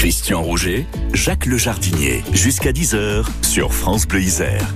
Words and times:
Christian 0.00 0.42
Rouget, 0.42 0.86
Jacques 1.12 1.44
Le 1.44 1.58
Jardinier, 1.58 2.24
jusqu'à 2.32 2.72
10h 2.72 3.26
sur 3.42 3.74
France 3.74 4.08
Bleu 4.08 4.22
Isère. 4.22 4.66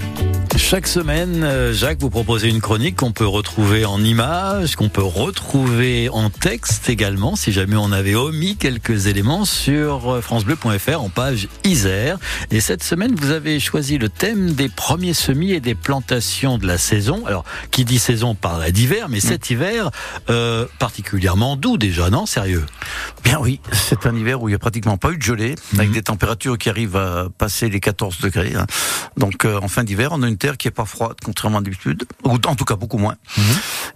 Chaque 0.57 0.87
semaine, 0.87 1.43
euh, 1.45 1.73
Jacques 1.73 1.99
vous 2.01 2.11
proposez 2.11 2.49
une 2.49 2.61
chronique 2.61 2.97
qu'on 2.97 3.13
peut 3.13 3.27
retrouver 3.27 3.85
en 3.85 4.03
images, 4.03 4.77
qu'on 4.77 4.89
peut 4.89 5.03
retrouver 5.03 6.09
en 6.11 6.31
texte 6.31 6.89
également, 6.89 7.37
si 7.37 7.53
jamais 7.53 7.77
on 7.77 7.93
avait 7.93 8.15
omis 8.15 8.57
quelques 8.57 9.07
éléments 9.07 9.45
sur 9.45 10.15
euh, 10.15 10.21
francebleu.fr 10.21 11.01
en 11.01 11.09
page 11.11 11.49
Isère. 11.65 12.19
Et 12.51 12.61
cette 12.61 12.83
semaine, 12.83 13.15
vous 13.17 13.31
avez 13.31 13.61
choisi 13.61 13.99
le 13.99 14.09
thème 14.09 14.53
des 14.53 14.69
premiers 14.69 15.13
semis 15.13 15.53
et 15.53 15.61
des 15.61 15.75
plantations 15.75 16.57
de 16.57 16.67
la 16.67 16.79
saison. 16.79 17.27
Alors, 17.27 17.45
qui 17.71 17.85
dit 17.85 17.99
saison 17.99 18.35
parlerait 18.35 18.73
d'hiver, 18.73 19.09
mais 19.09 19.21
cet 19.21 19.51
hiver, 19.51 19.91
euh, 20.31 20.67
particulièrement 20.79 21.57
doux 21.57 21.79
déjà, 21.79 22.11
non 22.11 22.27
Sérieux? 22.27 22.65
Bien 23.23 23.39
oui, 23.41 23.61
c'est 23.73 24.07
un 24.07 24.17
hiver 24.17 24.41
où 24.43 24.49
il 24.49 24.53
n'y 24.53 24.57
a 24.57 24.61
pratiquement 24.61 24.97
pas 24.97 25.11
eu 25.11 25.19
de 25.19 25.23
gelée, 25.23 25.57
avec 25.75 25.91
des 25.91 26.03
températures 26.03 26.59
qui 26.59 26.71
arrivent 26.71 26.97
à 26.97 27.27
passer 27.37 27.69
les 27.69 27.81
14 27.81 28.21
degrés. 28.21 28.55
hein. 28.57 28.67
Donc 29.17 29.45
euh, 29.45 29.59
en 29.61 29.69
fin 29.69 29.85
d'hiver, 29.85 30.11
on 30.13 30.23
a 30.23 30.29
une 30.29 30.37
terre 30.45 30.59
qui 30.59 30.69
est 30.69 30.77
pas 30.83 30.85
froide, 30.85 31.17
contrairement 31.25 31.59
à 31.59 31.63
d'habitude, 31.63 32.05
ou 32.25 32.35
en 32.35 32.55
tout 32.55 32.67
cas 32.67 32.77
beaucoup 32.77 32.99
moins. 32.99 33.17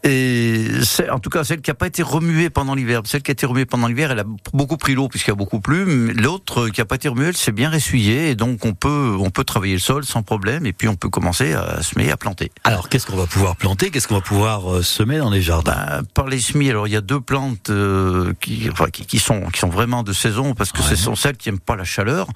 Et 0.03 0.67
c'est 0.83 1.11
en 1.11 1.19
tout 1.19 1.29
cas 1.29 1.45
celle 1.45 1.61
qui 1.61 1.69
n'a 1.69 1.75
pas 1.75 1.87
été 1.87 2.03
remuée 2.03 2.49
pendant 2.49 2.75
l'hiver. 2.75 3.03
Celle 3.05 3.23
qui 3.23 3.31
a 3.31 3.35
été 3.39 3.45
remuée 3.45 3.67
pendant 3.67 3.87
l'hiver, 3.87 4.11
elle 4.13 4.21
a 4.21 4.25
beaucoup 4.55 4.79
pris 4.79 4.95
l'eau 4.95 5.09
puisqu'il 5.09 5.31
y 5.31 5.33
a 5.33 5.37
beaucoup 5.37 5.61
plu. 5.61 6.13
L'autre 6.15 6.69
qui 6.71 6.81
n'a 6.81 6.87
pas 6.87 6.95
été 6.95 7.09
remuée, 7.09 7.27
elle 7.29 7.37
s'est 7.37 7.53
bien 7.53 7.71
ressuyée 7.71 8.31
et 8.31 8.35
donc 8.35 8.65
on 8.65 8.73
peut 8.73 9.15
on 9.21 9.29
peut 9.31 9.45
travailler 9.45 9.75
le 9.75 9.81
sol 9.81 10.05
sans 10.05 10.23
problème 10.23 10.65
et 10.65 10.73
puis 10.73 10.89
on 10.89 10.97
peut 10.97 11.11
commencer 11.11 11.53
à 11.53 11.83
semer, 11.83 12.11
à 12.11 12.17
planter. 12.17 12.51
Alors, 12.65 12.89
qu'est-ce 12.89 13.07
qu'on 13.07 13.17
va 13.17 13.27
pouvoir 13.27 13.57
planter? 13.57 13.91
Qu'est-ce 13.91 14.09
qu'on 14.09 14.15
va 14.15 14.21
pouvoir 14.23 14.73
euh, 14.73 14.83
semer 14.83 15.19
dans 15.19 15.31
les 15.31 15.43
jardins? 15.43 15.85
Ben, 15.89 16.03
par 16.15 16.27
les 16.29 16.41
semis, 16.41 16.71
alors 16.71 16.87
il 16.89 16.93
y 16.93 16.97
a 16.97 17.01
deux 17.03 17.21
plantes 17.21 17.69
euh, 17.71 18.33
qui, 18.41 18.69
enfin, 18.73 18.87
qui, 18.87 19.05
qui 19.05 19.19
sont 19.19 19.43
qui 19.53 19.59
sont 19.61 19.69
vraiment 19.69 20.03
de 20.03 20.13
saison 20.13 20.55
parce 20.55 20.73
que 20.73 20.83
ce 20.83 20.97
sont 20.97 21.15
celles 21.15 21.37
qui 21.37 21.51
aiment 21.51 21.61
pas 21.61 21.77
la 21.77 21.85
chaleur. 21.85 22.27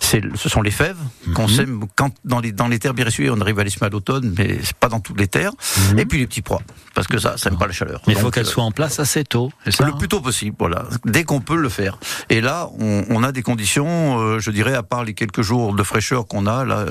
C'est 0.00 0.22
ce 0.34 0.48
sont 0.48 0.62
les 0.62 0.70
fèves 0.70 0.98
qu'on 1.34 1.48
Mhm. 1.48 1.56
sème 1.56 1.84
quand 1.96 2.12
dans 2.24 2.40
les 2.40 2.52
dans 2.52 2.68
les 2.68 2.78
terres 2.78 2.94
bien 2.94 3.06
essuyées, 3.06 3.30
on 3.30 3.40
arrive 3.40 3.58
à 3.58 3.61
les 3.64 3.70
semer 3.70 3.86
à 3.86 3.90
l'automne, 3.90 4.34
mais 4.36 4.58
c'est 4.62 4.76
pas 4.76 4.88
dans 4.88 5.00
toutes 5.00 5.18
les 5.18 5.28
terres. 5.28 5.52
Et 5.96 6.06
puis 6.06 6.18
les 6.18 6.26
petits 6.26 6.42
pois 6.42 6.60
parce 6.94 7.06
que 7.08 7.18
ça, 7.18 7.36
ça 7.36 7.48
aime 7.48 7.58
pas 7.58 7.66
la 7.66 7.72
chaleur. 7.72 8.00
Mhm. 8.00 8.04
Mais 8.06 8.12
il 8.14 8.18
faut 8.18 8.30
qu'elles 8.30 8.46
euh, 8.46 8.50
soient 8.50 8.64
en 8.64 8.70
place 8.70 9.00
assez 9.00 9.24
tôt, 9.24 9.50
ça 9.68 9.84
le 9.86 9.92
hein 9.92 9.96
plus 9.98 10.08
tôt 10.08 10.20
possible, 10.20 10.56
voilà. 10.58 10.84
Dès 11.04 11.24
qu'on 11.24 11.40
peut 11.40 11.56
le 11.56 11.68
faire. 11.68 11.98
Et 12.28 12.40
là, 12.40 12.68
on, 12.78 13.04
on 13.08 13.22
a 13.22 13.32
des 13.32 13.42
conditions, 13.42 14.20
euh, 14.20 14.38
je 14.38 14.50
dirais, 14.50 14.74
à 14.74 14.82
part 14.82 15.04
les 15.04 15.14
quelques 15.14 15.42
jours 15.42 15.74
de 15.74 15.82
fraîcheur 15.82 16.26
qu'on 16.26 16.46
a, 16.46 16.64
là, 16.64 16.86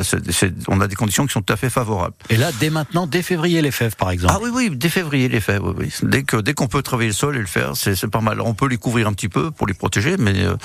on 0.68 0.82
a 0.82 0.88
des 0.88 0.96
conditions 0.96 1.26
qui 1.26 1.34
sont 1.34 1.42
tout 1.42 1.54
à 1.54 1.58
fait 1.58 1.70
favorables. 1.70 2.16
Et 2.30 2.38
là, 2.38 2.52
dès 2.60 2.70
maintenant, 2.70 3.08
dès 3.08 3.22
février, 3.22 3.62
les 3.62 3.72
fèves, 3.72 3.96
par 3.96 4.12
exemple. 4.12 4.34
Ah 4.36 4.40
oui, 4.42 4.50
oui, 4.54 4.70
dès 4.76 4.90
février, 4.90 5.30
les 5.30 5.40
fèves, 5.40 5.64
oui, 5.64 5.74
oui. 5.78 5.94
Dès 6.04 6.24
que 6.24 6.38
dès 6.38 6.54
qu'on 6.54 6.68
peut 6.68 6.82
travailler 6.82 7.10
le 7.10 7.16
sol 7.16 7.36
et 7.36 7.40
le 7.40 7.46
faire, 7.46 7.72
c'est 7.76 8.08
pas 8.08 8.22
mal. 8.22 8.42
On 8.42 8.54
peut 8.54 8.68
les 8.68 8.78
couvrir 8.78 9.08
un 9.08 9.14
petit 9.14 9.30
peu 9.30 9.52
pour 9.52 9.68
les 9.68 9.74
protéger, 9.74 10.18
mais 10.18 10.44
euh, 10.44 10.56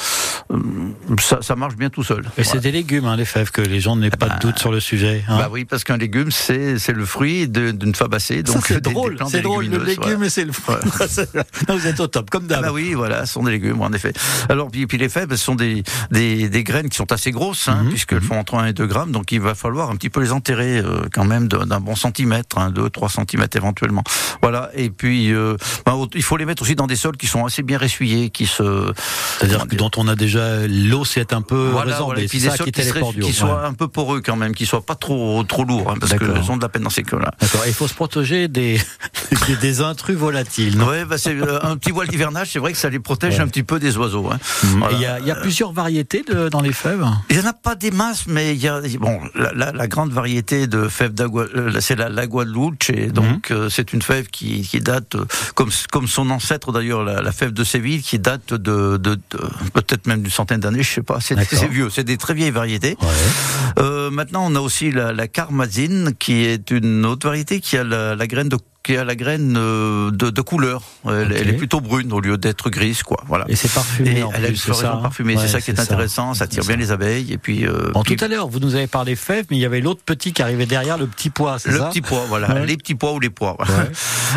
euh, 0.53 0.59
ça, 1.21 1.39
ça 1.43 1.57
marche 1.57 1.77
bien 1.77 1.91
tout 1.91 2.03
seul. 2.05 2.25
Et 2.39 2.45
c'est 2.45 2.61
des 2.61 2.73
légumes, 2.73 3.05
hein, 3.07 3.17
les 3.17 3.25
fèves, 3.25 3.51
que 3.51 3.61
les 3.61 3.81
gens 3.81 3.97
n'aient 3.97 4.11
pas 4.11 4.29
de 4.29 4.39
doute 4.39 4.59
sur 4.59 4.73
le 4.73 4.81
sujet. 4.81 5.25
hein. 5.29 5.39
Bah 5.39 5.49
oui, 5.51 5.65
parce 5.65 5.85
qu'un 5.97 6.03
légume, 6.03 6.31
c'est 6.31 6.79
c'est 6.79 6.93
le 6.93 7.05
fruit 7.05 7.49
d'une 7.49 7.95
fabacée. 7.95 8.43
Donc 8.43 8.65
c'est 8.67 8.81
drôle, 8.81 9.17
c'est 9.29 9.41
drôle, 9.43 9.67
le 9.67 9.79
légume 9.79 10.05
voilà. 10.05 10.27
et 10.27 10.31
c'est 10.31 10.45
le 10.45 10.53
fruit. 10.53 10.77
vous 11.69 11.87
êtes 11.87 12.01
au 12.01 12.07
top, 12.07 12.31
comme 12.31 12.45
Ah 12.47 12.55
d'hab. 12.55 12.63
bah 12.63 12.73
oui, 12.73 12.95
voilà, 12.95 13.27
ce 13.27 13.35
sont 13.35 13.43
des 13.43 13.53
légumes, 13.53 13.81
en 13.81 13.93
effet. 13.93 14.13
Alors, 14.49 14.71
puis, 14.71 14.87
puis 14.87 14.99
les 14.99 15.09
fèves, 15.09 15.31
ce 15.31 15.37
sont 15.37 15.55
des, 15.55 15.83
des, 16.11 16.49
des 16.49 16.65
graines 16.65 16.89
qui 16.89 16.97
sont 16.97 17.11
assez 17.13 17.31
grosses, 17.31 17.69
hein, 17.69 17.83
Mhm, 17.85 17.91
puisqu'elles 17.91 18.23
font 18.23 18.39
entre 18.39 18.55
1 18.55 18.67
et 18.67 18.73
2 18.73 18.87
grammes, 18.87 19.13
donc 19.13 19.31
il 19.33 19.41
va 19.41 19.55
falloir 19.55 19.91
un 19.91 19.97
petit 19.97 20.11
peu 20.11 20.21
les 20.23 20.33
enterrer 20.33 20.79
euh, 20.79 21.03
quand 21.13 21.25
même 21.25 21.47
d'un 21.49 21.81
bon 21.81 21.95
centimètre, 21.95 22.59
hein, 22.59 22.71
2, 22.71 22.89
3 22.91 23.09
centimètres 23.09 23.57
éventuellement. 23.57 24.03
Voilà, 24.43 24.71
et 24.75 24.91
puis 24.91 25.33
euh, 25.33 25.57
bah, 25.85 25.95
il 26.15 26.23
faut 26.23 26.37
les 26.37 26.45
mettre 26.47 26.63
aussi 26.63 26.75
dans 26.75 26.87
des 26.87 26.97
sols 26.97 27.17
qui 27.17 27.27
sont 27.27 27.45
assez 27.45 27.63
bien 27.63 27.79
ressuyés, 27.79 28.31
qui 28.31 28.47
se... 28.47 28.93
C'est-à-dire 29.39 29.67
que 29.67 29.77
dont 29.77 29.91
on 29.97 30.09
a 30.09 30.15
déjà 30.17 30.67
l'eau 30.67 31.05
s'est 31.05 31.35
un 31.35 31.43
peu 31.43 31.69
Voilà, 31.73 32.01
voilà, 32.01 32.23
et 32.23 32.27
puis 32.27 32.41
c'est 32.41 32.47
des 32.47 32.51
ça 32.51 32.57
sols 32.57 32.67
qui 32.67 33.21
qui, 33.21 33.21
qui 33.21 33.33
soient 33.33 33.61
ouais. 33.63 33.67
un 33.69 33.75
peu 33.75 33.89
poreux 33.89 34.21
quand 34.21 34.37
même, 34.37 34.55
qui 34.55 34.67
soient 34.67 34.85
pas 34.85 34.95
trop 34.95 35.43
trop 35.45 35.65
lourds, 35.65 35.86
hein, 35.91 35.95
parce 36.01 36.13
qu'ils 36.15 36.51
ont 36.51 36.57
de 36.57 36.63
la 36.63 36.69
peine 36.69 36.83
dans 36.83 36.91
ces 36.91 37.03
cas-là. 37.03 37.33
D'accord. 37.41 37.63
Il 37.67 37.73
faut 37.75 37.89
se 37.89 37.95
protéger 37.95 38.49
des, 38.49 38.81
des, 39.49 39.57
des 39.57 39.81
intrus 39.81 40.17
volatiles. 40.17 40.81
Ouais, 40.83 41.05
bah 41.05 41.19
c'est 41.19 41.35
euh, 41.35 41.59
un 41.63 41.77
petit 41.77 41.91
voile 41.91 42.09
d'hivernage, 42.09 42.51
c'est 42.53 42.59
vrai 42.59 42.73
que 42.73 42.79
ça 42.79 42.89
les 42.91 42.99
protège 43.01 43.35
Ouais. 43.37 43.41
un 43.41 43.49
petit 43.49 43.63
peu 43.63 43.79
des 43.79 43.97
oiseaux. 43.97 44.29
Hein. 44.31 44.39
Voilà. 44.79 44.97
Il 44.97 45.01
y, 45.03 45.07
a, 45.07 45.19
il 45.21 45.27
y 45.27 45.31
a 45.31 45.37
plusieurs 45.37 45.73
variétés 45.73 46.23
de, 46.23 46.49
dans 46.49 46.61
les 46.61 46.73
fèves? 46.73 47.05
Il 47.31 47.37
n'y 47.39 47.43
en 47.45 47.49
a 47.49 47.53
pas 47.53 47.75
des 47.75 47.91
masses, 47.91 48.27
mais 48.27 48.55
il 48.55 48.63
y 48.63 48.69
a 48.69 48.81
bon 49.01 49.21
la, 49.35 49.53
la, 49.53 49.73
la 49.73 49.87
grande 49.89 50.13
variété 50.13 50.67
de 50.67 50.89
fèves 50.89 51.13
d'agua, 51.15 51.47
euh, 51.55 51.73
c'est 51.81 51.97
la, 51.97 52.09
la 52.09 52.27
Guadalupe, 52.27 52.91
et 52.91 53.09
donc 53.09 53.51
euh, 53.51 53.69
c'est 53.69 53.93
une 53.93 54.03
fève 54.03 54.27
qui, 54.29 54.63
qui 54.63 54.81
date 54.81 55.17
comme 55.55 55.71
comme 55.91 56.07
son 56.07 56.31
ancêtre 56.31 56.73
d'ailleurs 56.73 57.05
la, 57.05 57.21
la 57.23 57.33
fève 57.33 57.53
de 57.53 57.65
Séville 57.65 58.03
qui 58.03 58.19
date 58.19 58.55
de, 58.55 58.97
de, 58.97 59.15
de- 59.15 59.21
peut-être 59.75 60.07
même 60.07 60.23
d'une 60.23 60.31
centaine 60.33 60.61
d'années, 60.61 60.83
je 60.83 60.93
sais 60.95 61.03
pas. 61.03 61.19
C'est 61.21 61.35
vieux, 61.69 61.91
c'est 61.91 62.05
des 62.05 62.17
très 62.17 62.35
vieilles 62.35 62.51
variétés. 62.51 62.97
Euh, 63.79 64.11
maintenant, 64.11 64.45
on 64.47 64.55
a 64.55 64.61
aussi 64.61 64.91
la, 64.91 65.13
la 65.13 65.29
Carmazine 65.29 65.76
qui 66.19 66.45
est 66.45 66.71
une 66.71 67.05
autre 67.05 67.27
variété 67.27 67.61
qui 67.61 67.77
a 67.77 67.85
la, 67.85 68.27
graine 68.27 68.49
de 68.49 68.57
qui 68.87 68.97
a 68.97 69.05
la 69.05 69.17
graine 69.17 69.57
euh, 69.59 70.13
de, 70.13 70.31
de 70.31 70.41
couleur. 70.43 70.83
Elle, 71.05 71.33
est 71.33 71.53
plutôt 71.55 71.81
brune 71.81 72.13
au 72.13 72.21
lieu 72.21 72.39
d'être 72.39 72.71
grise, 72.71 73.03
quoi. 73.03 73.19
Voilà. 73.27 73.45
Et 73.49 73.57
c'est 73.57 73.73
parfumé 73.73 74.19
Et 74.19 74.23
en 74.23 74.31
elle 74.33 74.45
a 74.45 74.49
une 74.49 74.57
floraison 74.57 74.87
ça, 74.87 74.93
hein 74.95 75.03
parfumée, 75.03 75.35
Ouais, 75.35 75.43
c'est 75.43 75.49
ça 75.49 75.61
qui 75.61 75.73
est, 75.73 75.81
intéressant, 75.81 76.35
ça, 76.35 76.45
attire 76.45 76.63
C'est 76.63 76.69
bien 76.69 76.77
les 76.77 76.93
abeilles. 76.93 77.33
Et 77.33 77.39
puis, 77.39 77.67
euh, 77.67 77.91
Bon, 77.93 78.03
puis 78.05 78.15
tout 78.15 78.25
à 78.25 78.29
l'heure, 78.29 78.47
vous 78.49 78.61
nous 78.61 78.77
avez 78.77 78.87
parlé 78.87 79.17
fèves, 79.17 79.47
mais 79.51 79.57
il 79.57 79.61
y 79.61 79.65
avait 79.65 79.81
l'autre 79.81 80.03
petit 80.07 80.33
qui 80.33 80.41
arrivait 80.41 80.67
derrière, 80.67 80.99
le 80.99 81.07
petit 81.09 81.31
pois, 81.31 81.57
le 81.65 81.79
ça 81.79 81.89
petit 81.89 82.01
pois, 82.01 82.25
voilà, 82.29 82.55
Ouais. 82.55 82.65
les 82.67 82.77
petits 82.77 82.95
pois 82.95 83.13
ou 83.13 83.19
les 83.21 83.31
pois. 83.31 83.57
Ouais. 83.61 83.67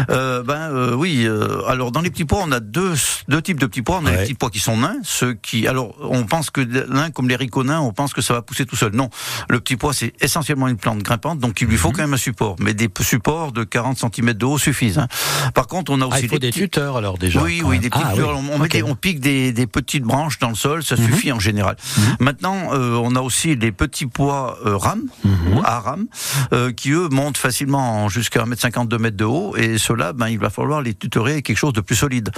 Euh, 0.09 0.43
ben 0.43 0.69
euh, 0.71 0.93
oui. 0.95 1.27
alors 1.67 1.91
dans 1.91 1.99
les 1.99 2.09
petits 2.09 2.23
pois, 2.23 2.39
on 2.45 2.51
a 2.51 2.59
deux 2.59 2.93
deux 3.27 3.41
types 3.41 3.59
de 3.59 3.65
petits 3.65 3.81
pois. 3.81 3.99
On 4.01 4.05
a 4.05 4.11
les 4.11 4.17
petits 4.17 4.33
pois 4.35 4.49
qui 4.49 4.59
sont 4.59 4.77
nains, 4.77 4.95
ceux 5.03 5.33
qui. 5.33 5.67
Alors 5.67 5.95
on 5.99 6.23
pense 6.25 6.51
que 6.51 6.61
nains 6.61 7.09
comme 7.09 7.27
les 7.27 7.35
haricots 7.35 7.63
nains, 7.63 7.81
on 7.81 7.91
pense 7.91 8.13
que 8.13 8.21
ça 8.21 8.33
va 8.33 8.41
pousser 8.41 8.65
tout 8.65 8.75
seul. 8.75 8.93
Non, 8.93 9.09
le 9.49 9.59
petit 9.59 9.75
pois 9.75 9.93
c'est 9.93 10.13
essentiellement 10.21 10.67
une 10.67 10.77
plante 10.77 10.99
grimpante, 10.99 11.39
donc 11.39 11.59
il 11.61 11.67
lui 11.67 11.73
Mhm. 11.73 11.79
faut 11.79 11.91
quand 11.91 12.01
même 12.03 12.13
un 12.13 12.17
support. 12.17 12.55
Mais 12.59 12.73
des 12.73 12.87
supports 13.01 13.51
de 13.51 13.63
40 13.63 13.97
cm 13.97 14.33
de 14.39 14.45
haut 14.45 14.57
suffisent. 14.57 14.97
hein. 14.97 15.07
Par 15.53 15.67
contre, 15.67 15.91
on 15.91 16.01
a 16.01 16.05
aussi 16.05 16.15
Ah, 16.17 16.19
il 16.23 16.29
faut 16.29 16.39
des 16.39 16.49
petits- 16.49 16.61
tuteurs 16.61 16.97
alors 16.97 17.17
déjà. 17.17 17.41
Oui, 17.41 17.61
oui, 17.63 17.73
même. 17.75 17.81
des 17.81 17.89
petites 17.89 18.05
Ah, 18.07 18.13
oui. 18.15 18.23
On, 18.23 18.57
met 18.57 18.65
Ok. 18.65 18.71
des- 18.71 18.83
on 18.83 18.95
pique 18.95 19.19
des, 19.19 19.51
des 19.51 19.67
petites 19.67 20.03
branches 20.03 20.39
dans 20.39 20.49
le 20.49 20.55
sol, 20.55 20.83
ça 20.83 20.95
suffit 20.95 21.31
en 21.31 21.39
général. 21.39 21.75
Maintenant, 22.19 22.73
euh, 22.73 22.95
on 22.95 23.15
a 23.15 23.21
aussi 23.21 23.55
les 23.55 23.71
petits 23.71 24.05
pois 24.07 24.57
euh, 24.65 24.75
rames, 24.77 25.03
Mhm. 25.23 25.57
ou 25.57 25.61
à 25.63 25.79
rames, 25.79 26.07
euh, 26.53 26.71
qui 26.71 26.91
eux 26.91 27.09
montent 27.09 27.37
facilement 27.37 28.05
en 28.05 28.09
jusqu'à 28.09 28.41
1m50, 28.43 28.87
2 28.87 28.97
mètres 28.97 29.17
de 29.17 29.25
haut, 29.25 29.55
et 29.57 29.77
ceux-là, 29.77 30.13
ben, 30.13 30.27
il 30.29 30.39
va 30.39 30.49
falloir 30.49 30.81
les 30.81 30.93
tutorer 30.93 31.33
avec 31.33 31.45
quelque 31.45 31.57
chose 31.57 31.73
de 31.73 31.81
plus 31.81 31.95
solide. 31.95 32.31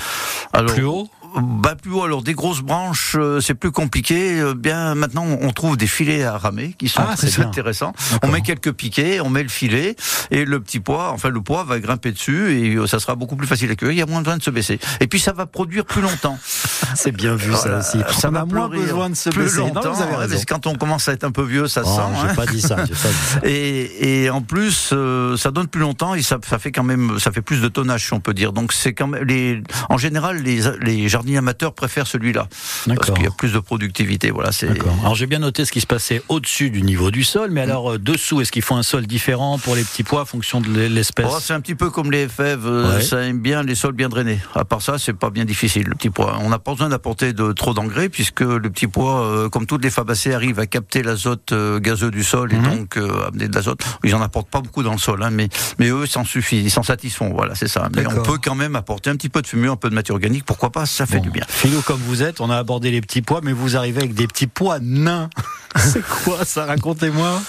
Alors, 0.53 0.73
Plus 0.73 0.83
haut? 0.85 1.09
Bah, 1.39 1.75
plus 1.81 1.91
haut, 1.91 2.03
alors 2.03 2.21
des 2.23 2.33
grosses 2.33 2.61
branches, 2.61 3.15
euh, 3.17 3.39
c'est 3.39 3.53
plus 3.53 3.71
compliqué. 3.71 4.39
Euh, 4.41 4.53
bien, 4.53 4.95
maintenant, 4.95 5.25
on 5.41 5.51
trouve 5.51 5.77
des 5.77 5.87
filets 5.87 6.23
à 6.23 6.37
ramer 6.37 6.75
qui 6.77 6.89
sont 6.89 7.01
Ah, 7.07 7.15
très 7.15 7.39
intéressants. 7.41 7.93
On 8.23 8.27
met 8.29 8.41
quelques 8.41 8.71
piquets, 8.73 9.21
on 9.21 9.29
met 9.29 9.43
le 9.43 9.49
filet, 9.49 9.95
et 10.31 10.45
le 10.45 10.59
petit 10.59 10.79
pois, 10.79 11.11
enfin 11.11 11.29
le 11.29 11.41
pois 11.41 11.63
va 11.63 11.79
grimper 11.79 12.11
dessus, 12.11 12.57
et 12.59 12.75
euh, 12.75 12.87
ça 12.87 12.99
sera 12.99 13.15
beaucoup 13.15 13.35
plus 13.35 13.47
facile 13.47 13.71
à 13.71 13.75
cueillir. 13.75 13.93
Il 13.93 13.99
y 13.99 14.01
a 14.01 14.05
moins 14.05 14.21
besoin 14.21 14.37
de 14.37 14.43
se 14.43 14.49
baisser. 14.51 14.79
Et 14.99 15.07
puis 15.07 15.19
ça 15.19 15.33
va 15.33 15.45
produire 15.45 15.85
plus 15.85 16.01
longtemps. 16.01 16.37
C'est 16.95 17.11
bien 17.11 17.35
vu 17.35 17.51
Voilà, 17.51 17.81
ça 17.81 17.97
aussi. 17.97 18.19
ça 18.19 18.29
on 18.29 18.31
va 18.31 18.41
a 18.41 18.45
moins 18.45 18.67
besoin 18.67 19.09
de 19.09 19.15
se 19.15 19.29
plus 19.29 19.43
baisser. 19.43 19.57
Non, 19.59 19.67
longtemps. 19.67 19.93
vous 19.93 20.01
avez 20.01 20.11
ouais, 20.11 20.17
raison. 20.17 20.33
parce 20.33 20.45
que 20.45 20.53
quand 20.53 20.67
on 20.67 20.75
commence 20.75 21.07
à 21.07 21.13
être 21.13 21.23
un 21.23 21.31
peu 21.31 21.43
vieux, 21.43 21.67
ça 21.67 21.83
Oh, 21.85 21.95
sent. 21.95 22.01
j'ai 22.21 22.29
hein. 22.29 22.35
pas 22.35 22.45
dit 22.45 22.61
ça, 22.61 22.75
pas 22.75 22.83
dit 22.85 22.93
ça. 22.95 23.09
Et, 23.43 24.23
et 24.23 24.29
en 24.29 24.41
plus, 24.41 24.89
euh, 24.93 25.37
ça 25.37 25.51
donne 25.51 25.67
plus 25.67 25.81
longtemps 25.81 26.15
et 26.15 26.21
ça, 26.21 26.37
ça 26.47 26.59
fait 26.59 26.71
quand 26.71 26.83
même, 26.83 27.19
ça 27.19 27.31
fait 27.31 27.41
plus 27.41 27.61
de 27.61 27.67
tonnage, 27.67 28.05
si 28.07 28.13
on 28.13 28.19
peut 28.19 28.33
dire. 28.33 28.51
Donc 28.53 28.73
c'est 28.73 28.93
quand 28.93 29.07
même 29.07 29.23
les, 29.25 29.61
en 29.89 29.97
général, 29.97 30.37
les, 30.41 30.61
les 30.81 31.07
jardiniers 31.21 31.37
amateurs 31.37 31.73
préfèrent 31.73 32.07
celui-là 32.07 32.47
parce 32.87 33.11
qu'il 33.11 33.23
y 33.23 33.27
a 33.27 33.31
plus 33.31 33.53
de 33.53 33.59
productivité. 33.59 34.31
Voilà, 34.31 34.51
c'est. 34.51 34.69
Alors 35.01 35.15
j'ai 35.15 35.27
bien 35.27 35.39
noté 35.39 35.65
ce 35.65 35.71
qui 35.71 35.81
se 35.81 35.85
passait 35.87 36.21
au-dessus 36.29 36.69
du 36.71 36.81
niveau 36.81 37.11
du 37.11 37.23
sol, 37.23 37.51
mais 37.51 37.61
alors 37.61 37.93
euh, 37.93 37.97
dessous, 37.99 38.41
est-ce 38.41 38.51
qu'il 38.51 38.61
faut 38.63 38.75
un 38.75 38.83
sol 38.83 39.05
différent 39.05 39.59
pour 39.59 39.75
les 39.75 39.83
petits 39.83 40.03
pois 40.03 40.21
en 40.21 40.25
fonction 40.25 40.61
de 40.61 40.69
l'espèce 40.87 41.27
Oh, 41.29 41.37
c'est 41.39 41.53
un 41.53 41.61
petit 41.61 41.75
peu 41.75 41.89
comme 41.91 42.11
les 42.11 42.27
fèves, 42.27 42.65
euh, 42.65 42.95
Ouais. 42.97 43.01
ça 43.03 43.21
aime 43.21 43.39
bien 43.39 43.61
les 43.63 43.75
sols 43.75 43.93
bien 43.93 44.09
drainés. 44.09 44.39
À 44.55 44.65
part 44.65 44.81
ça, 44.81 44.97
c'est 44.97 45.13
pas 45.13 45.29
bien 45.29 45.45
difficile 45.45 45.83
le 45.87 45.95
petit 45.95 46.09
pois. 46.09 46.37
On 46.41 46.49
n'a 46.49 46.57
pas 46.59 46.71
besoin 46.71 46.89
d'apporter 46.89 47.33
de 47.33 47.51
trop 47.51 47.73
d'engrais 47.73 48.09
puisque 48.09 48.41
le 48.41 48.69
petit 48.69 48.87
pois, 48.87 49.21
euh, 49.23 49.49
comme 49.49 49.65
toutes 49.67 49.83
les 49.83 49.91
fabacées, 49.91 50.33
arrive 50.33 50.59
à 50.59 50.65
capter 50.65 51.03
l'azote 51.03 51.51
euh, 51.51 51.79
gazeux 51.79 52.09
du 52.11 52.23
sol 52.23 52.51
et 52.53 52.57
Mhm. 52.57 52.77
donc 52.79 52.97
amener 52.97 53.47
de 53.47 53.55
l'azote. 53.55 53.81
Ils 54.03 54.15
en 54.15 54.21
apportent 54.21 54.49
pas 54.49 54.61
beaucoup 54.61 54.81
dans 54.83 54.91
le 54.93 54.97
sol, 54.97 55.21
hein, 55.23 55.29
mais 55.31 55.49
mais 55.77 55.89
eux, 55.89 56.05
s'en 56.07 56.23
suffit, 56.25 56.61
ils 56.61 56.71
s'en 56.71 56.83
satisfont. 56.83 57.31
Voilà, 57.33 57.53
c'est 57.55 57.67
ça. 57.67 57.87
Mais 57.95 58.05
on 58.07 58.21
peut 58.23 58.37
quand 58.41 58.55
même 58.55 58.75
apporter 58.75 59.09
un 59.09 59.15
petit 59.15 59.29
peu 59.29 59.41
de 59.41 59.47
fumure, 59.47 59.71
un 59.73 59.75
peu 59.77 59.89
de 59.89 59.95
matière 59.95 60.15
organique. 60.15 60.45
Pourquoi 60.45 60.71
pas 60.71 60.85
Ça 60.85 61.05
fait 61.11 61.17
Bon, 61.17 61.23
du 61.23 61.29
bien. 61.31 61.43
Philo 61.47 61.81
comme 61.81 61.99
vous 62.01 62.23
êtes, 62.23 62.41
on 62.41 62.49
a 62.49 62.57
abordé 62.57 62.91
les 62.91 63.01
petits 63.01 63.21
pois, 63.21 63.41
mais 63.43 63.53
vous 63.53 63.75
arrivez 63.77 63.99
avec 64.01 64.13
des 64.13 64.27
petits 64.27 64.47
pois 64.47 64.79
nains. 64.81 65.29
C'est 65.77 66.03
quoi 66.05 66.43
ça? 66.45 66.65
Racontez-moi. 66.65 67.41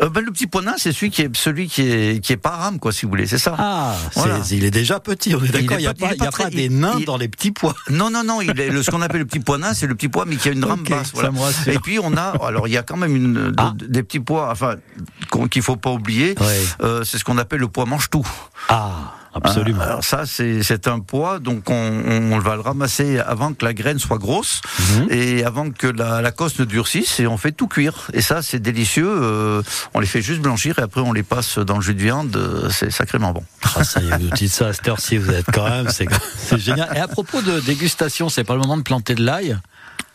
Euh, 0.00 0.08
ben, 0.08 0.24
le 0.24 0.32
petit 0.32 0.46
pois 0.46 0.62
nain, 0.62 0.72
c'est 0.78 0.90
celui 0.90 1.10
qui 1.10 1.20
est 1.22 1.36
celui 1.36 1.68
qui 1.68 1.82
est 1.82 2.24
qui 2.24 2.32
est 2.32 2.38
pas 2.38 2.56
rame, 2.56 2.78
quoi, 2.80 2.92
si 2.92 3.04
vous 3.04 3.10
voulez. 3.10 3.26
C'est 3.26 3.36
ça? 3.38 3.54
Ah, 3.58 3.94
Voilà. 4.16 4.40
il 4.50 4.64
est 4.64 4.70
déjà 4.70 4.98
petit, 5.00 5.34
on 5.34 5.44
est 5.44 5.48
d'accord. 5.48 5.76
Il 5.78 5.82
n'y 5.82 5.86
a 5.86 5.92
pas- 5.92 6.12
il 6.12 6.16
pas, 6.16 6.24
y 6.24 6.28
a 6.28 6.30
pas 6.32 6.50
des 6.50 6.70
nains 6.70 6.94
il- 6.98 7.04
dans 7.04 7.18
les 7.18 7.28
petits 7.28 7.52
pois. 7.52 7.74
Non, 7.90 8.08
non, 8.10 8.24
non. 8.24 8.40
Il 8.40 8.58
est, 8.58 8.70
le, 8.70 8.82
ce 8.82 8.90
qu'on 8.90 9.02
appelle 9.02 9.20
le 9.20 9.26
petit 9.26 9.38
pois 9.40 9.58
nain, 9.58 9.74
c'est 9.74 9.86
le 9.86 9.94
petit 9.94 10.08
pois, 10.08 10.24
mais 10.24 10.36
qui 10.36 10.48
a 10.48 10.52
une 10.52 10.64
rame 10.64 10.82
basse. 10.88 11.10
Voilà. 11.12 11.30
Et 11.66 11.78
puis 11.78 11.98
on 12.02 12.16
a, 12.16 12.32
alors 12.42 12.66
il 12.68 12.72
y 12.72 12.78
a 12.78 12.82
quand 12.82 12.96
même 12.96 13.14
une, 13.14 13.34
de- 13.34 13.54
Ah. 13.58 13.74
des 13.76 14.02
petits 14.02 14.18
pois, 14.20 14.50
enfin 14.50 14.76
qu'il 15.50 15.62
faut 15.62 15.76
pas 15.76 15.90
oublier. 15.90 16.34
Euh, 16.82 17.04
c'est 17.04 17.18
ce 17.18 17.24
qu'on 17.24 17.38
appelle 17.38 17.60
le 17.60 17.68
pois 17.68 17.84
mange 17.84 18.08
tout. 18.08 18.26
Ah, 18.70 19.12
Absolument. 19.34 19.80
Euh, 19.80 19.86
alors 19.86 20.04
ça, 20.04 20.24
c'est 20.26 20.88
un 20.88 21.00
poids, 21.00 21.38
donc 21.38 21.70
on, 21.70 21.74
on, 21.74 22.38
va 22.38 22.54
le 22.54 22.60
ramasser 22.60 23.18
avant 23.18 23.54
que 23.54 23.64
la 23.64 23.72
graine 23.72 23.98
soit 23.98 24.18
grosse 24.18 24.60
Mhm. 24.78 25.06
et 25.10 25.44
avant 25.44 25.70
que 25.70 25.86
la, 25.86 26.20
la 26.20 26.30
cosse 26.32 26.58
ne 26.58 26.64
durcisse 26.64 27.18
et 27.20 27.26
on 27.26 27.36
fait 27.38 27.52
tout 27.52 27.66
cuire. 27.68 28.08
Et 28.12 28.20
ça, 28.20 28.42
c'est 28.42 28.58
délicieux. 28.60 29.08
euh, 29.08 29.62
on 29.94 30.00
les 30.00 30.06
fait 30.06 30.22
juste 30.22 30.40
blanchir 30.42 30.78
et 30.78 30.82
après 30.82 31.00
on 31.00 31.12
les 31.12 31.22
passe 31.22 31.58
dans 31.58 31.76
le 31.76 31.82
jus 31.82 31.94
de 31.94 32.02
viande. 32.02 32.34
euh, 32.36 32.68
C'est 32.70 32.90
sacrément 32.90 33.32
bon. 33.32 33.44
Ah, 33.74 33.84
ça 33.84 34.00
y 34.02 34.08
est, 34.10 34.18
vous 34.18 34.30
dites 34.30 34.52
ça 34.52 34.66
à 34.68 34.72
cette 34.72 34.86
heure-ci, 34.88 35.16
vous 35.16 35.30
êtes 35.30 35.46
quand 35.52 35.68
même, 35.68 35.88
c'est 35.88 36.08
c'est 36.36 36.58
génial. 36.58 36.90
Et 36.94 36.98
à 37.00 37.08
propos 37.08 37.40
de 37.40 37.60
dégustation, 37.60 38.28
c'est 38.28 38.44
pas 38.44 38.54
le 38.54 38.60
moment 38.60 38.76
de 38.76 38.82
planter 38.82 39.14
de 39.14 39.24
l'ail? 39.24 39.56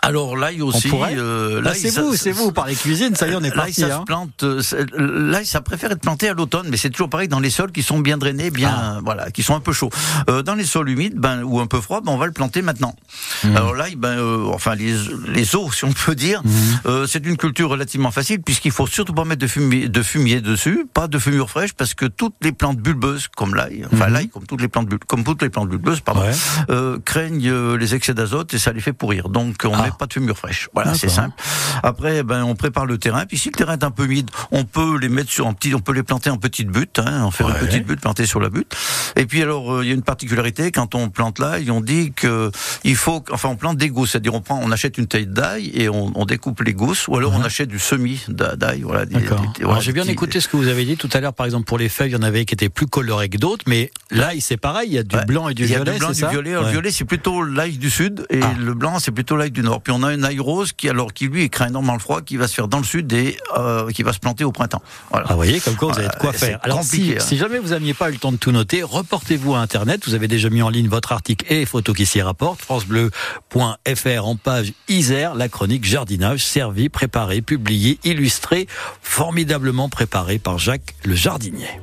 Alors 0.08 0.38
l'ail 0.38 0.62
aussi, 0.62 0.88
pourrait 0.88 1.16
euh, 1.18 1.56
Là, 1.62 1.72
l'ail, 1.72 1.80
c'est 1.80 1.92
ça- 1.92 2.02
vous, 2.02 2.16
c'est 2.16 2.32
vous, 2.32 2.46
vous 2.46 2.52
parlez 2.54 2.76
cuisine, 2.76 3.14
ça 3.16 3.28
y 3.28 3.32
est, 3.32 3.36
on 3.36 3.44
est 3.44 3.52
parti. 3.56 3.74
ça 3.82 3.88
hein. 3.98 4.00
se 4.00 4.06
plante. 4.06 4.44
euh, 4.44 4.62
c'est- 4.62 4.86
L'ail, 4.98 5.46
ça 5.46 5.60
préfère 5.62 5.92
être 5.92 6.00
planté 6.00 6.30
à 6.30 6.34
l'automne, 6.34 6.68
mais 6.70 6.78
c'est 6.78 6.90
toujours 6.90 7.10
pareil 7.10 7.28
dans 7.28 7.42
les 7.42 7.50
sols 7.50 7.72
qui 7.74 7.84
sont 7.84 8.00
bien 8.00 8.18
drainés, 8.18 8.50
bien, 8.50 8.72
Ah. 8.74 9.00
voilà, 9.04 9.32
qui 9.32 9.44
sont 9.44 9.54
un 9.56 9.60
peu 9.60 9.74
chauds. 9.74 9.90
Euh, 10.30 10.44
dans 10.44 10.56
les 10.56 10.64
sols 10.64 10.90
humides, 10.90 11.16
ben 11.18 11.44
ou 11.44 11.60
un 11.60 11.68
peu 11.68 11.82
froids, 11.82 12.00
ben 12.02 12.12
on 12.14 12.18
va 12.18 12.26
le 12.26 12.32
planter 12.32 12.62
maintenant. 12.62 12.96
Mhm. 13.44 13.58
Alors 13.58 13.76
l'ail, 13.76 13.96
ben, 13.98 14.18
euh, 14.18 14.46
enfin 14.54 14.76
les 14.76 14.96
les 15.28 15.56
eaux, 15.58 15.70
si 15.78 15.84
on 15.84 15.92
peut 15.92 16.16
dire, 16.16 16.42
Mhm. 16.46 16.52
euh, 16.86 17.06
c'est 17.08 17.26
une 17.26 17.36
culture 17.38 17.70
relativement 17.70 18.12
facile 18.12 18.42
puisqu'il 18.42 18.72
faut 18.72 18.88
surtout 18.88 19.14
pas 19.14 19.26
mettre 19.26 19.42
de 19.42 19.48
fumier, 19.48 19.90
de 19.90 20.02
fumier 20.04 20.40
dessus, 20.40 20.86
pas 20.94 21.08
de 21.08 21.20
fumure 21.20 21.50
fraîche, 21.50 21.74
parce 21.74 21.94
que 21.94 22.06
toutes 22.06 22.36
les 22.42 22.54
plantes 22.54 22.78
bulbeuses 22.78 23.28
comme 23.36 23.56
l'ail, 23.56 23.86
enfin 23.92 24.08
Mhm. 24.08 24.14
l'ail 24.14 24.30
comme 24.30 24.46
toutes 24.46 24.62
les 24.62 24.70
plantes 24.70 24.88
comme 25.08 25.24
toutes 25.26 25.42
les 25.42 25.50
plantes 25.50 25.68
bulbeuses, 25.70 26.00
pardon, 26.00 26.22
Ouais. 26.22 26.32
euh, 26.70 26.98
craignent 27.04 27.50
euh, 27.50 27.76
les 27.78 27.94
excès 27.94 28.14
d'azote 28.14 28.54
et 28.54 28.60
ça 28.60 28.72
les 28.72 28.80
fait 28.82 28.94
pourrir. 28.94 29.28
Donc 29.30 29.56
on 29.66 29.74
Ah. 29.74 29.82
met 29.84 29.92
pas 29.98 30.06
de 30.06 30.14
fumure 30.14 30.38
fraîche. 30.38 30.70
Voilà, 30.74 30.94
c'est 30.94 31.10
simple. 31.10 31.36
Après, 31.84 32.24
ben, 32.24 32.44
on 32.44 32.56
prépare 32.56 32.86
le 32.86 32.98
terrain. 32.98 33.26
Puis 33.26 33.38
si 33.38 33.50
le 33.50 33.56
terrain 33.56 33.74
est 33.74 33.84
un 33.84 33.92
peu 33.92 34.06
humide, 34.06 34.30
on 34.52 34.64
peut 34.64 34.98
les 34.98 35.10
mettre 35.10 35.32
sur 35.32 35.48
un 35.48 35.54
petit, 35.54 35.74
on 35.76 35.80
peut 35.80 35.94
les 35.94 36.04
planter 36.04 36.30
en 36.30 36.38
petite 36.38 36.70
butte, 36.70 37.00
hein, 37.00 37.24
en 37.24 37.32
faire 37.32 37.48
Ouais. 37.48 37.54
une 37.62 37.68
petite 37.68 37.86
butte 37.86 38.02
plantée 38.02 38.26
sur 38.26 38.40
la 38.40 38.50
butte. 38.50 38.76
Et 39.16 39.26
puis 39.26 39.42
alors, 39.42 39.74
euh, 39.74 39.84
il 39.84 39.88
y 39.88 39.92
a 39.92 39.96
une 39.96 40.02
particularité 40.04 40.72
quand 40.72 40.96
on 40.96 41.10
plante 41.10 41.40
l'ail, 41.40 41.70
on 41.72 41.82
dit 41.82 42.12
que 42.14 42.52
il 42.84 42.96
faut, 42.96 43.24
enfin, 43.32 43.50
on 43.50 43.56
plante 43.56 43.78
des 43.78 43.90
gousses, 43.90 44.12
c'est-à-dire 44.12 44.34
on 44.34 44.42
prend, 44.42 44.60
on 44.64 44.72
achète 44.72 44.98
une 44.98 45.08
taille 45.08 45.28
d'ail 45.28 45.72
et 45.74 45.90
on, 45.90 46.12
on 46.16 46.26
découpe 46.26 46.62
les 46.62 46.74
gousses, 46.74 47.08
ou 47.08 47.16
alors 47.18 47.34
on 47.36 47.42
achète 47.44 47.70
du 47.70 47.80
semis 47.80 48.24
d'a- 48.28 48.56
d'ail, 48.56 48.82
voilà. 48.82 49.06
D'accord. 49.06 49.44
J'ai 49.82 49.92
bien 49.94 50.04
petits- 50.04 50.12
écouté 50.14 50.40
ce 50.42 50.48
que 50.48 50.58
vous 50.58 50.68
avez 50.68 50.86
dit 50.86 50.98
tout 50.98 51.10
à 51.14 51.20
l'heure. 51.20 51.34
Par 51.34 51.46
exemple, 51.46 51.66
pour 51.66 51.78
les 51.78 51.90
feuilles, 51.90 52.10
il 52.12 52.14
y 52.14 52.18
en 52.18 52.22
avait 52.24 52.46
qui 52.46 52.54
étaient 52.54 52.70
plus 52.70 52.88
colorées 52.88 53.30
que 53.30 53.38
d'autres, 53.38 53.66
mais 53.68 53.92
l'ail, 54.12 54.42
c'est 54.42 54.58
pareil. 54.58 54.90
Il 54.90 54.94
y 54.96 54.98
a 55.00 55.04
du 55.04 55.16
Ouais. 55.16 55.26
blanc 55.26 55.50
et 55.50 55.54
du 55.54 55.64
il 55.64 55.70
y 55.70 55.74
a 55.76 55.78
violet, 55.78 55.94
du 55.94 56.00
blanc, 56.00 56.10
du 56.10 56.16
ça? 56.16 56.28
violet. 56.30 56.52
Le 56.54 56.70
violet, 56.70 56.92
c'est 56.92 57.06
plutôt 57.06 57.44
l'ail 57.44 57.78
du 57.78 57.90
sud, 57.90 58.26
et 58.30 58.40
Ah. 58.42 58.54
le 58.60 58.74
blanc, 58.74 59.00
c'est 59.00 59.12
plutôt 59.12 59.36
l'ail 59.38 59.52
du 59.52 59.62
nord. 59.62 59.82
Puis 59.88 59.96
on 59.98 60.04
a 60.04 60.10
un 60.10 60.22
ail 60.22 60.42
rose 60.42 60.74
qui, 60.74 60.90
alors, 60.90 61.14
qui 61.14 61.30
lui, 61.30 61.50
craint 61.50 61.70
énormément 61.70 61.94
le 61.94 62.00
froid, 62.00 62.20
qui 62.20 62.36
va 62.36 62.50
se 62.50 62.54
faire 62.54 62.68
dans 62.68 62.80
le 62.80 62.84
sud 62.84 63.14
et 63.14 63.38
euh, 63.58 63.90
qui 63.92 64.04
va 64.04 64.12
se 64.12 64.20
planter 64.20 64.44
au 64.44 64.52
printemps. 64.52 64.82
Voilà. 65.12 65.28
Ah, 65.30 65.32
vous 65.32 65.38
voyez, 65.38 65.62
comme 65.62 65.78
quoi 65.78 65.94
vous 65.94 66.00
avez 66.00 66.10
de 66.10 66.16
quoi 66.20 66.34
c'est 66.34 66.48
faire. 66.48 66.60
Alors, 66.64 66.84
si, 66.84 67.14
hein. 67.14 67.22
si 67.22 67.38
jamais 67.38 67.58
vous 67.58 67.70
n'aviez 67.70 67.94
pas 67.94 68.10
eu 68.10 68.12
le 68.12 68.18
temps 68.18 68.34
de 68.34 68.38
tout 68.38 68.52
noter, 68.52 68.84
reportez-vous 68.84 69.56
à 69.56 69.60
Internet. 69.60 70.02
Vous 70.06 70.14
avez 70.14 70.28
déjà 70.28 70.50
mis 70.50 70.62
en 70.62 70.68
ligne 70.68 70.90
votre 70.90 71.14
article 71.14 71.46
et 71.48 71.60
les 71.60 71.66
photos 71.66 71.96
qui 71.96 72.06
s'y 72.06 72.22
rapportent. 72.22 72.60
FranceBleu.fr 72.64 74.26
en 74.26 74.36
page 74.36 74.74
Isère, 74.90 75.36
la 75.36 75.48
chronique 75.48 75.86
jardinage, 75.86 76.44
servi, 76.44 76.90
préparé, 76.90 77.42
publié, 77.42 77.98
illustré, 78.04 78.68
formidablement 79.02 79.88
préparé 79.88 80.38
par 80.38 80.58
Jacques 80.58 80.96
le 81.06 81.16
jardinier. 81.16 81.80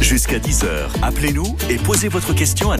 Jusqu'à 0.00 0.38
10h, 0.38 0.88
appelez-nous 1.02 1.56
et 1.70 1.76
posez 1.76 2.08
votre 2.08 2.34
question 2.34 2.70
à 2.70 2.74